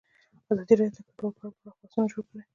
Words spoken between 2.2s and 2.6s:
کړي.